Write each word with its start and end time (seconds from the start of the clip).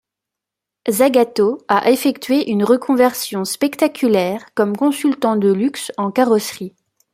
Zagato 0.89 1.59
a 1.67 1.87
effectué 1.91 2.49
une 2.49 2.63
reconversion 2.63 3.45
spectaculaire 3.45 4.47
comme 4.55 4.75
consultant 4.75 5.35
de 5.35 5.53
luxe 5.53 5.91
en 5.95 6.09
carrosserie. 6.09 6.73